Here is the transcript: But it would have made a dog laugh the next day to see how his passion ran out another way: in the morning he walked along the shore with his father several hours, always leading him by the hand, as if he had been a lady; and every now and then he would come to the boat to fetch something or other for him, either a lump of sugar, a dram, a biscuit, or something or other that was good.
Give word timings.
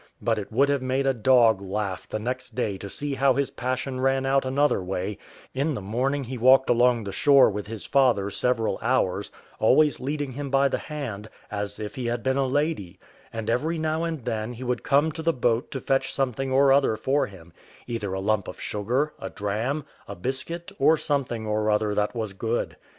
But 0.19 0.39
it 0.39 0.51
would 0.51 0.67
have 0.69 0.81
made 0.81 1.05
a 1.05 1.13
dog 1.13 1.61
laugh 1.61 2.07
the 2.09 2.17
next 2.17 2.55
day 2.55 2.75
to 2.79 2.89
see 2.89 3.13
how 3.13 3.35
his 3.35 3.51
passion 3.51 3.99
ran 4.01 4.25
out 4.25 4.45
another 4.45 4.81
way: 4.81 5.19
in 5.53 5.75
the 5.75 5.79
morning 5.79 6.23
he 6.23 6.39
walked 6.39 6.71
along 6.71 7.03
the 7.03 7.11
shore 7.11 7.51
with 7.51 7.67
his 7.67 7.85
father 7.85 8.31
several 8.31 8.79
hours, 8.81 9.29
always 9.59 9.99
leading 9.99 10.31
him 10.31 10.49
by 10.49 10.69
the 10.69 10.79
hand, 10.79 11.29
as 11.51 11.79
if 11.79 11.93
he 11.93 12.07
had 12.07 12.23
been 12.23 12.35
a 12.35 12.47
lady; 12.47 12.97
and 13.31 13.47
every 13.47 13.77
now 13.77 14.03
and 14.03 14.25
then 14.25 14.53
he 14.53 14.63
would 14.63 14.81
come 14.81 15.11
to 15.11 15.21
the 15.21 15.31
boat 15.33 15.69
to 15.69 15.79
fetch 15.79 16.11
something 16.11 16.51
or 16.51 16.73
other 16.73 16.95
for 16.97 17.27
him, 17.27 17.53
either 17.85 18.11
a 18.11 18.19
lump 18.19 18.47
of 18.47 18.59
sugar, 18.59 19.13
a 19.19 19.29
dram, 19.29 19.85
a 20.07 20.15
biscuit, 20.15 20.71
or 20.79 20.97
something 20.97 21.45
or 21.45 21.69
other 21.69 21.93
that 21.93 22.15
was 22.15 22.33
good. 22.33 22.75